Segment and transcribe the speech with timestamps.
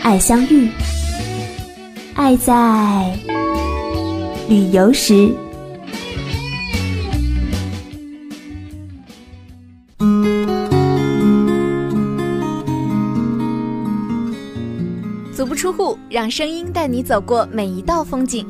[0.00, 0.68] 爱相遇，
[2.14, 3.14] 爱在
[4.48, 5.34] 旅游时。
[15.34, 18.46] 足不出户，让声音带你走过每一道风景。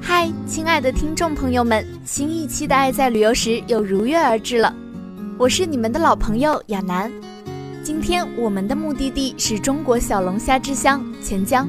[0.00, 4.74] 嗨，亲爱的听众朋友们，新一期的《爱在旅游时》又如约而至了。
[5.38, 7.10] 我是你们的老朋友亚楠。
[7.92, 11.68] 今天我们的目的地是中国小龙虾之乡钱江，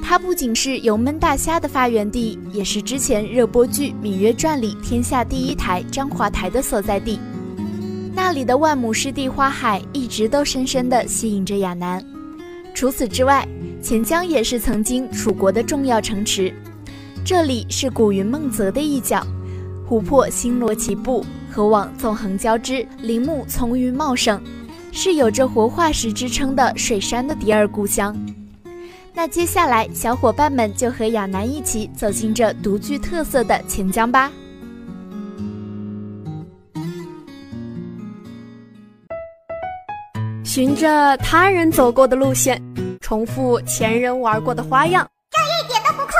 [0.00, 7.18] 它不仅是油焖大虾的发源地，也是之前热播剧《芈月传》里天下第一台章华台的所在地。
[8.14, 12.02] 那里的万亩湿地花海一直都深深地吸引着亚楠。
[12.72, 13.44] 除此之外，
[13.82, 16.54] 钱江也是曾经楚国的重要城池，
[17.24, 19.26] 这里是古云梦泽的一角，
[19.84, 24.40] 湖泊星罗棋布，河网纵横交织，林木葱郁茂盛，
[24.96, 28.16] 是有着活化石之称的水杉的第二故乡。
[29.12, 34.30] 那接下来，小伙伴们就和亚楠一起走进这独具特色的钱江吧。
[40.44, 42.62] 循着他人走过的路线。
[43.00, 46.12] 重复前人玩过的花样，这一点都不酷。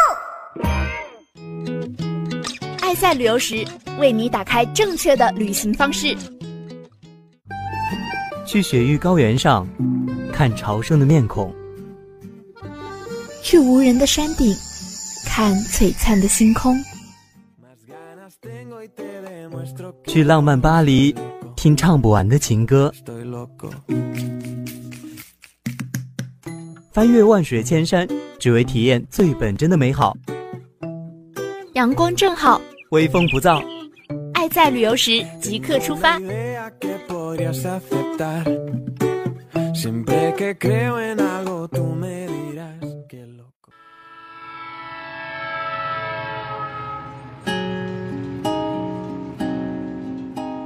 [2.82, 3.64] 爱在旅游时，
[3.98, 6.14] 为你打开正确的旅行方式。
[8.44, 9.66] 去雪域高原上，
[10.32, 11.50] 看朝圣的面孔；
[13.42, 14.54] 去无人的山顶，
[15.26, 16.76] 看璀璨的星空；
[20.06, 21.14] 去浪漫巴黎，
[21.56, 22.92] 听唱不完的情歌。
[26.92, 28.06] 翻越万水千山，
[28.38, 30.16] 只为体验最本真的美好。
[31.72, 32.60] 阳光正好，
[32.90, 33.83] 微风不燥，爱
[34.54, 36.12] 在旅游时即刻出发。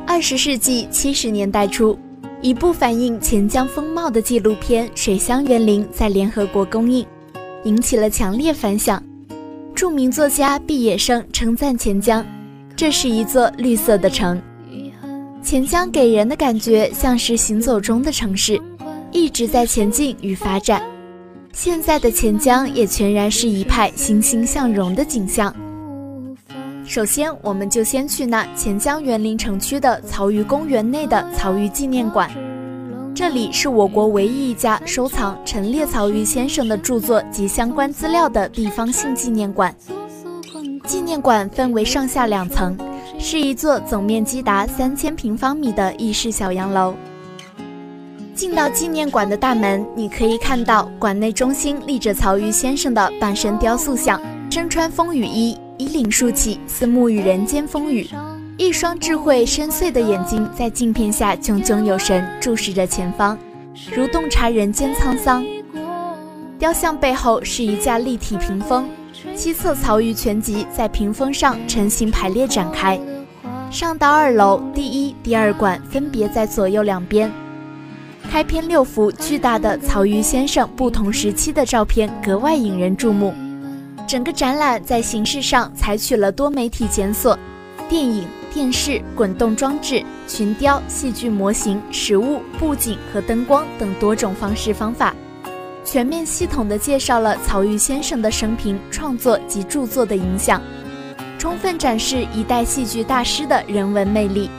[0.06, 1.98] 二十世纪七十年代初。
[2.42, 7.04] 一部反映钱江风貌的纪录片《水乡园林》在联合国公映，
[7.64, 9.02] 引起了强烈反响。
[9.74, 12.24] 著名作家毕野生称赞钱江，
[12.78, 14.40] 这是一座绿色的城。
[15.42, 18.56] 钱江给人的感觉像是行走中的城市，
[19.10, 20.80] 一直在前进与发展。
[21.52, 25.52] 现在的钱江也全然是一派欣欣向荣的景象。
[26.84, 32.30] 首先，我们就先去那钱江园林城区的曹禺公园内的曹禺纪念馆。
[33.12, 39.74] 这里是我国唯一一家收藏陈列曹禺先生的著作及相关资料的地方性纪念馆。
[40.88, 42.74] 纪念馆分为上下两层，
[43.18, 46.94] 是一座总面积达三千平方米的意式小洋楼。
[48.34, 54.18] 进到纪念馆的大门，你可以看到馆内中心立着曹禺先生的半身雕塑像，
[54.50, 55.58] 身穿风雨衣。
[55.76, 58.08] 衣领竖起，似沐浴人间风雨，
[58.56, 63.38] 一双智慧深邃的眼睛在镜片下炯炯有神，注视着前方，
[63.94, 65.44] 如洞察人间沧桑。
[66.58, 68.88] 雕像背后是一架立体屏风，
[69.36, 73.00] 七册曹禺全集在屏风上成型排列展开。
[73.70, 77.30] 上到二楼，第一、第二馆分别在左右两边，
[78.30, 83.34] 开篇六幅巨大的曹禺先生不同时期的照片格外引人注目。
[84.06, 87.38] 整个展览在形式上采取了多媒体检索、
[87.88, 88.24] 电影、
[88.54, 95.14] 电视、滚动装置、群雕、戏剧模型、实物、布景和灯光等多种方式方法，
[95.90, 100.60] 全面系统的介绍了曹禺先生的生平、创作及著作的影响，
[101.38, 104.50] 充分展示一代戏剧大师的人文魅力。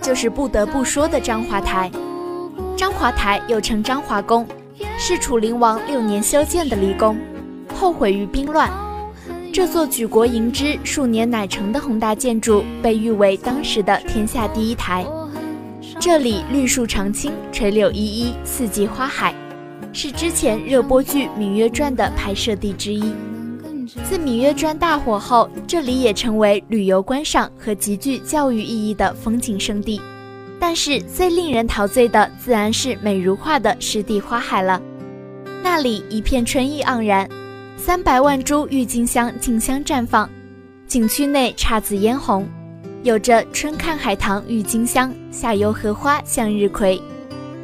[0.00, 1.90] 就是不得不说的章华台。
[2.76, 4.46] 章华台又称章华宫，
[4.98, 7.18] 是楚灵王六年修建的离宫，
[7.74, 8.70] 后毁于兵乱。
[9.52, 15.06] 这座举国迎之、数年乃成的宏大建筑，被誉为当时的天下第一台。
[16.00, 19.34] 这里绿树常青，垂柳依依，四季花海，
[19.92, 23.12] 是之前热播剧《芈月传》的拍摄地之一。
[24.08, 30.00] 自《芈月传》大火后，这里也成为旅游观赏和极具教育意义的风景胜地。
[30.58, 34.80] 但是最令人陶醉的，自然是美如画的湿地花海了。
[35.62, 37.28] 那里一片春意盎然。
[37.76, 40.30] 三百万株郁金香竞相绽放，
[40.86, 42.46] 景区内姹紫嫣红，
[43.02, 47.02] 有着“春看海棠郁金香，夏游荷花向日葵，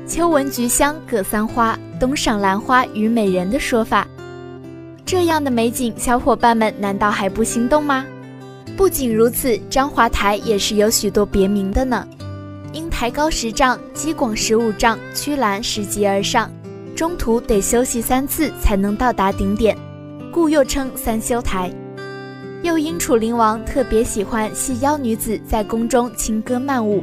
[0.08, 4.08] 秋闻菊香葛桑花，冬赏兰花虞美人”的说法。
[5.08, 8.04] 这样的美景，小伙伴们难道还不心动吗？
[8.76, 12.06] 不仅如此，章华台也是有许多别名的呢，
[12.74, 16.52] 因台高十丈，基广十五丈，曲栏拾级而上，
[16.94, 19.74] 中途得休息三次才能到达顶点。
[20.30, 21.72] 故又称三修台，
[22.62, 27.02] 又因楚灵王特别喜欢细腰女子在宫中轻歌曼舞，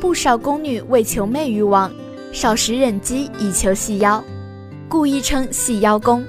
[0.00, 1.92] 不少宫女为求媚于王，
[2.32, 4.20] 少食忍饥以求细腰，
[4.88, 6.24] 故亦称细腰宫。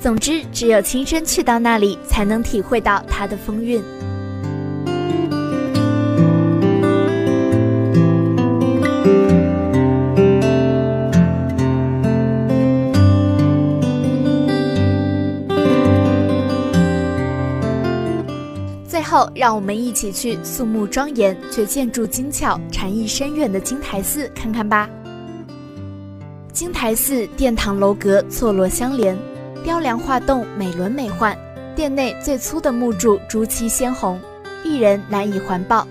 [0.00, 3.82] 总之，只有亲身去到那里，才能体会到它的风韵。
[18.88, 24.88] 最后，让我们一起去肃穆庄严却建筑精巧、禅意深远的金台寺看看吧。
[26.54, 29.16] 金台寺殿堂楼阁错落相连，
[29.62, 31.36] 雕梁画栋，美轮美奂。
[31.76, 34.20] 殿内最粗的木柱朱漆鲜红，
[34.64, 35.86] 一人难以环抱。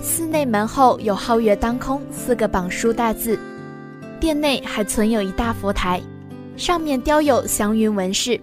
[0.00, 3.38] 寺内门后有“皓月当空”四个榜书大字。
[4.18, 6.00] 殿内还存有一大佛台，
[6.56, 8.40] 上面雕有祥云纹饰。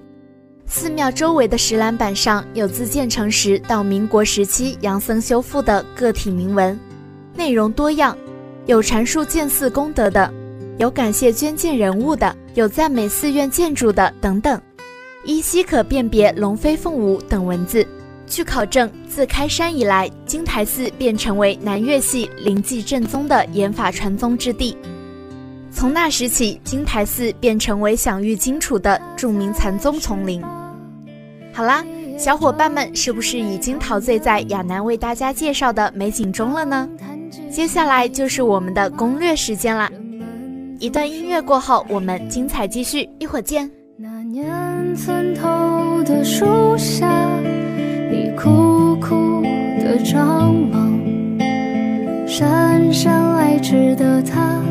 [0.66, 6.78] 寺庙周围的石栏板上有自建成时到民国时期杨僧修复的个体铭文，
[7.36, 8.16] 内容多样，
[8.66, 10.32] 有阐述建寺功德的，
[10.78, 14.60] 有感谢捐建人物的，有赞美寺院建筑的等等，
[15.24, 17.88] 依稀可辨别龙飞凤舞等文字。
[18.26, 24.76] 据考证，自开山以来，金台寺便成为南岳系灵济正宗的研法传宗之地。
[25.70, 30.42] 从那时起，金台寺便成为享誉荆楚的著名禅宗丛林。
[31.54, 31.86] 好啦，
[32.18, 36.90] 小伙伴们是不是已经陶醉在亚楠为大家介绍的美景中了呢？
[37.52, 39.92] 接下来就是我们的攻略时间啦！
[40.80, 43.70] 一段音乐过后，我们精彩继续，一会儿见。
[43.98, 47.08] 那年村头的树下，
[48.12, 49.42] 你苦苦
[49.80, 51.00] 的张望，
[52.28, 54.62] 姗姗来迟的他。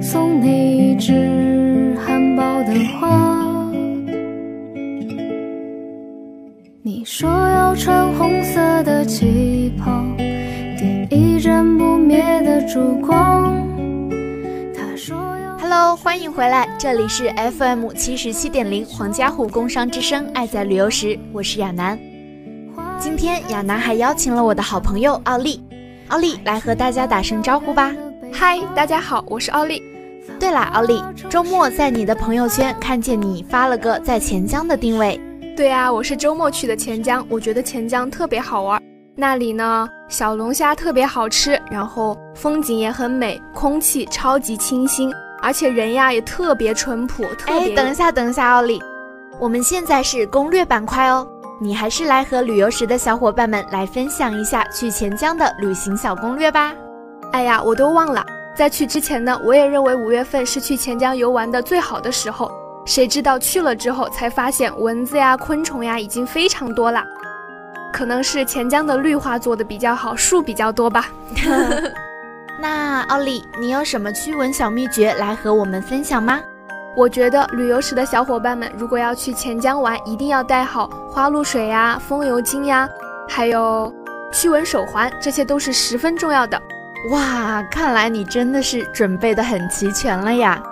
[0.00, 3.62] 送你一枝含苞的花。
[6.82, 8.91] 你说要穿红色的
[16.12, 21.98] 欢迎回来，这里是 FM 七十七点零皇家湖工商之声，爱在旅游时，我是亚楠。
[23.00, 25.64] 今天亚楠还邀请了我的好朋友奥利，
[26.08, 27.90] 奥利来和大家打声招呼吧。
[28.30, 29.82] 嗨，大家好，我是奥利。
[30.38, 35.18] 对啦，奥利，周末在你的朋友圈看见你发了个在钱江的定位。
[35.56, 38.78] 对啊，我是周末去的钱江，我觉得钱江特别好玩，
[39.16, 45.10] 那里呢小龙虾特别好吃，然后风景也很美，空气超级清新，
[45.42, 47.24] 而且人呀也特别淳朴。
[47.46, 48.80] 哎，等一下，等一下，奥利，
[49.38, 51.26] 我们现在是攻略板块哦，
[51.60, 56.72] 你还是来和旅游时的小伙伴们来分享一下去钱江的旅行小攻略吧。
[57.32, 58.24] 哎呀，我都忘了。
[58.54, 62.50] 在去之前呢，我也认为五月份是去钱江游玩的最好的时候。
[62.84, 67.04] 谁知道去了之后才发现蚊子呀、昆虫呀已经非常多了。
[67.92, 71.06] 可能是钱江的绿化做的比较好，树比较多吧。
[72.62, 76.40] 那奥利，你有什么驱蚊小秘诀来和我们分享吗？
[76.96, 82.88] 我觉得旅游时的小伙伴们如果要去钱江玩，一定要带好花露水呀、风油精呀，
[83.28, 83.92] 还有
[84.30, 86.56] 驱蚊手环，这些都是十分重要的。
[87.10, 90.62] 哇，看来你真的是准备的很齐全了呀！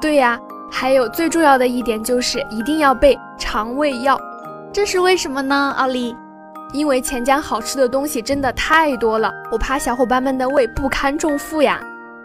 [0.00, 0.38] 对呀，
[0.70, 4.16] 还有最重要的一点就是一定要备肠胃药，
[4.72, 5.74] 这是为什么呢？
[5.76, 6.16] 奥利，
[6.72, 11.80] 因为钱江好吃的东西真的太多了，我怕小伙伴们的胃不堪重负呀。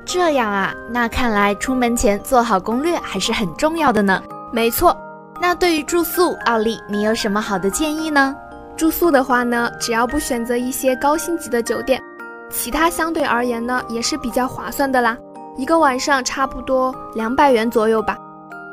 [0.06, 4.24] 这样啊，那看来出门前做好攻略还是很重要的呢。
[4.54, 4.98] 没错，
[5.42, 8.34] 那对于住宿，奥利你有什么好的建议呢？
[8.77, 12.01] 住宿的话呢，只要不选择一些高星级的酒店。
[12.50, 15.18] 其他相对而言呢，也是比较划算的啦，
[15.58, 18.16] 一个晚上差不多两百元左右吧。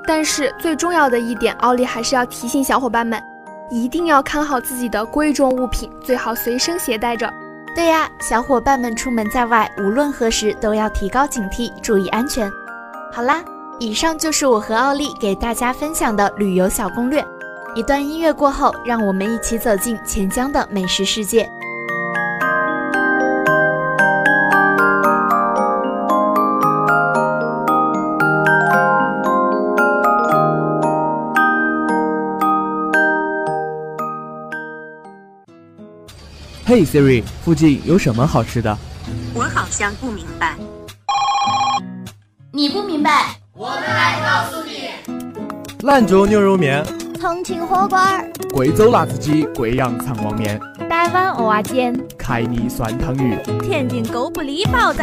[0.07, 3.21] 但是最重要的一点，奥利还是要提醒小伙伴们，
[3.75, 7.29] 一定要看好自己的贵重物品，最好随身携带着。
[7.75, 12.49] 对呀，小伙伴们出门在外，无论何时都要提高警惕，注意安全。
[13.13, 13.43] 好啦，
[13.81, 17.27] 以上就是我和奥利给大家分享的旅游小攻略。
[17.75, 21.51] 一段音乐过后，让我们一起走进钱江的美食世界。
[36.67, 38.75] 嘿，Siri，附近有什么好吃的？
[39.35, 40.57] 我好像不明白。
[42.51, 44.89] 你不明白，我们来告诉你。
[45.83, 46.83] 兰州牛肉面，
[47.21, 47.99] 重庆火锅，
[48.51, 55.03] 贵州辣子鸡，贵阳肠旺面，台湾蚵仔煎，凯尼酸汤鱼，天津狗不理包子，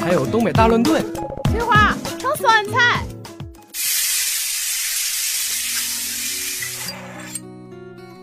[0.00, 1.04] 还有东北大乱炖。
[1.50, 3.04] 翠花炒酸菜。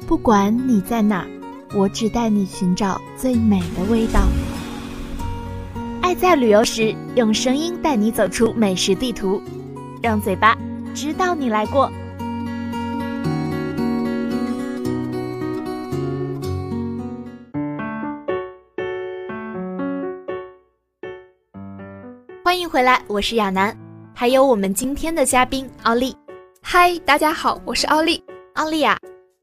[0.07, 1.27] 不管你在哪。
[1.73, 4.27] 我只带你寻找最美的味道。
[6.01, 9.41] 爱在旅游时，用声音带你走出美食地图，
[10.01, 10.57] 让嘴巴
[10.93, 11.89] 知道你来过。
[22.43, 23.73] 欢迎回来，我是亚楠，
[24.13, 26.13] 还有我们今天的嘉宾奥利。
[26.61, 28.21] 嗨，大家好，我是奥利。
[28.55, 29.00] 奥利啊。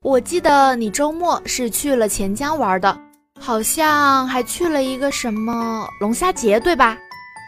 [0.09, 2.99] 我记得你周末是去了钱江玩的，
[3.39, 6.97] 好像还去了一个什么龙虾节，对吧？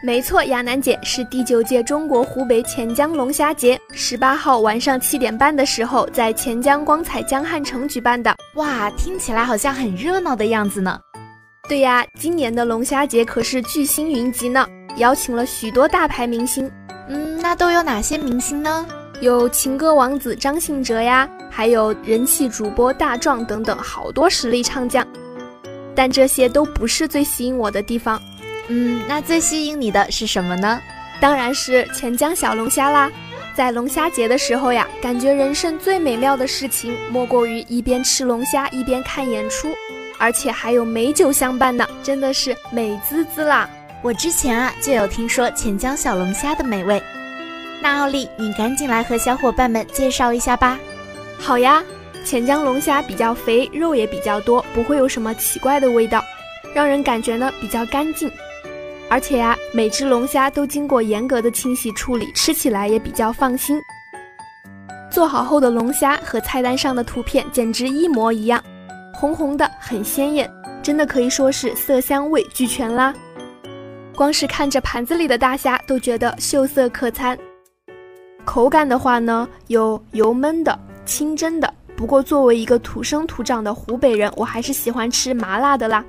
[0.05, 8.35] 没错，亚楠姐是第九届中国湖北潜江龙虾节，十八号晚上七点半的时候在潜江光彩江汉城举办的。
[8.53, 10.99] 哇，听起来好像很热闹的样子呢。
[11.67, 16.71] 对呀，今年的龙虾节可是巨星云集呢，邀请了许多大牌明星。
[17.09, 18.85] 嗯，那都有哪些明星呢？
[19.21, 21.29] 有情歌王子张信哲呀。
[21.53, 25.05] 还有人气主播大壮等等，好多实力唱将，
[25.93, 28.19] 但这些都不是最吸引我的地方。
[28.67, 30.81] 嗯，那最吸引你的是什么呢？
[31.19, 33.11] 当然是钱江小龙虾啦！
[33.53, 39.67] 在龙虾节的时候呀，感觉人生最美妙的事情莫过于一边吃龙虾一边看演出，
[40.17, 43.69] 而且还有美酒相伴呢，真的是美滋滋啦！
[44.01, 47.03] 我之前啊就有听说钱江小龙虾的美味，
[47.81, 50.79] 那奥利，你赶紧来和小伙伴们介绍一下吧。
[51.39, 51.83] 好呀，
[52.23, 56.23] 钱江龙虾比较肥，肉也比较多，不会有什么奇怪的味道，
[56.75, 58.31] 让人感觉呢比较干净。
[59.09, 63.81] 而且呀，每只龙虾都经过严格的清洗处理，吃起来也比较放心。
[65.09, 68.63] 做好后的龙虾和菜单上的图片简直一模一样，
[69.13, 70.49] 红红的，很鲜艳，
[70.83, 73.13] 真的可以说是色香味俱全啦。
[74.15, 77.35] 光是看着盘子里的大虾都觉得秀色可餐。
[78.51, 80.77] 口感的话呢，有油焖的。
[81.05, 86.03] 清蒸的，不过作为一个土生土长的湖北人，我还是喜欢吃麻辣的啦，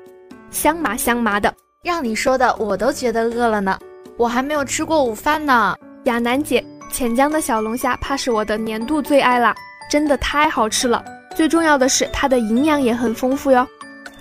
[0.51, 1.53] 香麻香麻的。
[1.85, 3.79] 让你说的，我都觉得饿了呢。
[4.17, 5.73] 我还没有吃过午饭呢。
[6.03, 9.55] 亚楠姐，潜江的小龙虾怕是我的年度最爱啦，
[9.89, 11.01] 真的太好吃了。
[11.33, 13.65] 最重要的是，它的营养也很丰富哟。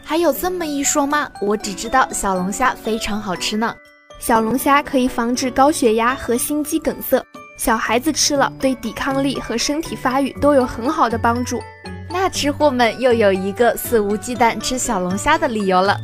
[0.05, 1.29] 还有这么一说吗？
[1.41, 3.75] 我只知道小龙虾非常好吃呢。
[4.21, 7.21] 小龙虾可以防治高血压和心肌梗塞。
[7.65, 11.63] 小孩子吃了，对抵抗力和身体发育都有很好的帮助。
[12.11, 15.97] 那吃货们又有一个肆无忌惮吃小龙虾的理由了，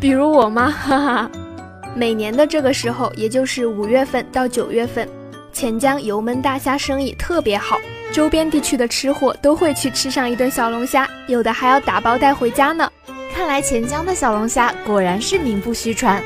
[0.00, 0.70] 比如我吗？
[0.80, 1.30] 哈哈。
[1.96, 5.08] 每年的这个时候，也就是五月份到九月份，
[5.52, 7.76] 钱江油焖大虾生意特别好，
[8.12, 12.88] 周边地区的吃货都会去吃上一顿小龙虾，有的还要打包带回家呢。
[13.34, 16.22] 看来钱江的小龙虾果然是名不虚传，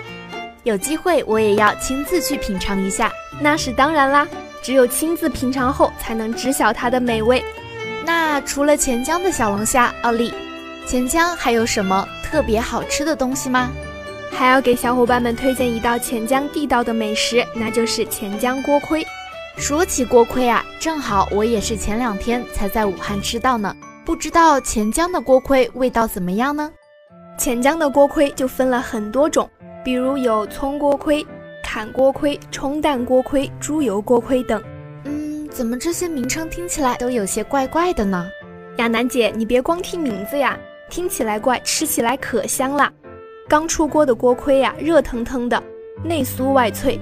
[0.63, 3.11] 有机会我也要亲自去品尝一下。
[3.41, 4.29] 那是当然啦。
[4.65, 7.45] 只有亲自品尝后，才能知晓它的美味。
[8.03, 10.33] 那除了钱江的小龙虾，奥利，
[10.87, 13.71] 钱江还有什么特别好吃的东西吗？
[14.33, 19.07] 还要给小伙伴们推荐一道钱江地道的美食，那就是钱江锅盔。
[19.59, 23.77] 说起锅盔啊，正好我也是前两天才在武汉吃到呢。
[24.03, 26.71] 不知道钱江的锅盔味道怎么样呢？
[27.37, 29.49] 钱江的锅盔就分了很多种，
[29.85, 31.25] 比如有葱锅盔。
[31.75, 34.63] 坎锅盔、冲蛋锅盔、猪油锅盔等，
[35.07, 38.31] 嗯，怎么这些名称听起来都有些怪怪的呢？
[38.77, 40.57] 亚楠姐，你别光听名字呀，
[40.89, 42.93] 听起来怪，吃起来可香啦！
[43.49, 45.61] 刚出锅的锅盔呀，热腾腾的，
[46.05, 46.97] 内酥外脆，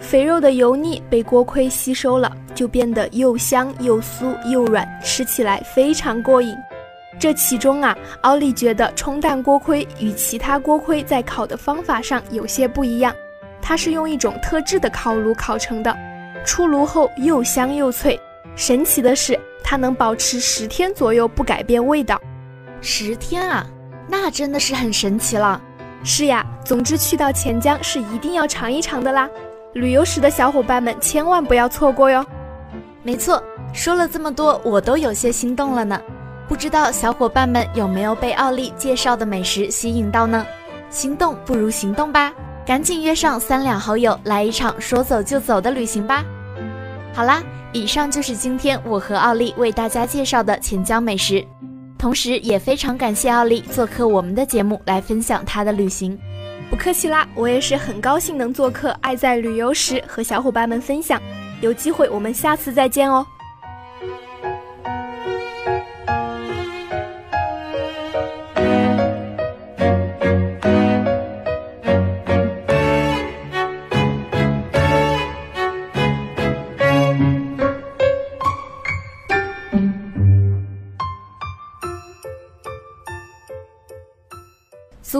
[0.00, 6.56] 肥肉的油腻被锅盔吸收了，就变得又香又酥又软，吃起来非常过瘾。
[7.20, 13.14] 这其中啊，奥利觉得冲蛋锅盔与其他锅盔在烤的方法上有些不一样。
[13.68, 15.94] 它是用一种特制的烤炉烤成的，
[16.42, 18.18] 出炉后又香又脆。
[18.56, 22.18] 神奇的是，它能保持十天左右不改变味道。
[22.80, 23.66] 十天啊，
[24.08, 25.60] 那真的是很神奇了。
[26.02, 29.28] 是呀，总之去到钱江是一定要尝一尝的啦。
[29.74, 32.24] 旅游时的小伙伴们千万不要错过哟。
[33.02, 33.42] 没错，
[33.74, 36.00] 说了这么多，我都有些心动了呢。
[36.48, 40.46] 不知道小伙伴们有没有被奥利介绍的美食吸引到呢？
[40.88, 42.32] 心动不如行动吧，
[42.68, 46.22] 赶紧约上三两好友来一场说走就走的旅行吧。
[47.14, 51.42] 好啦，以上就是今天我和奥利为大家介绍的钱江美食，
[51.96, 56.18] 同时也非常感谢奥利做客我们的节目来分享他的旅行。
[56.68, 61.18] 不客气啦，我也是很高兴能做客《爱在旅游时》和小伙伴们分享。
[61.62, 63.26] 有机会我们下次再见哦。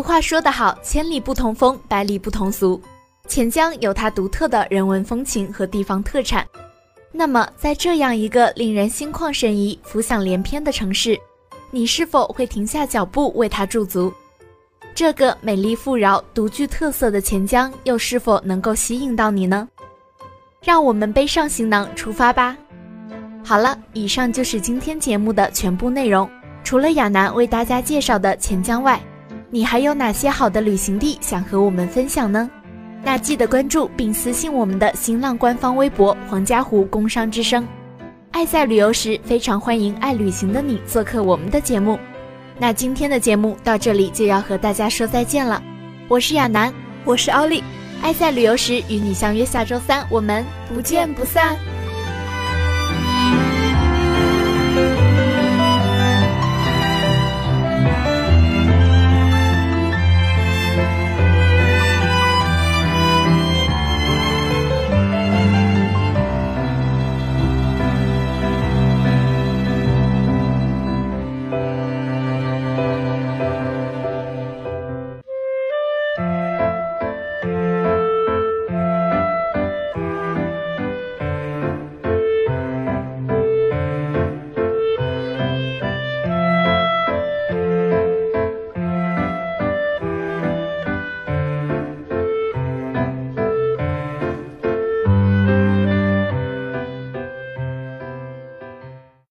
[0.08, 2.80] 话说得好，千里不同风，百里不同俗。
[3.26, 6.46] 钱江有它独特的人文风情和地方特产。
[7.12, 11.14] 那么，在这样一个令人心旷神怡、浮想联翩的城市，
[11.70, 14.10] 你是否会停下脚步为它驻足？
[14.94, 19.68] 这个美丽富饶、独具特色的钱江，又是否能够吸引到你呢？
[20.62, 22.56] 让我们背上行囊出发吧！
[23.44, 26.26] 好了，以上就是今天节目的全部内容。
[26.64, 28.98] 除了亚楠为大家介绍的钱江外，
[29.50, 32.50] 你还有哪些好的旅行地想和我们分享呢？
[33.02, 37.66] 那记得关注并私信我们的新浪官方微博“黄家湖工商之声”。
[38.30, 41.98] 爱在旅游时，非常欢迎爱旅行的你做客我们的节目。
[42.58, 45.62] 那今天的节目到这里就要和大家说再见了。
[46.08, 46.70] 我是亚楠，
[47.04, 47.64] 我是奥利，
[48.02, 51.56] 爱在旅游时与你相约下周三，我们不见不散。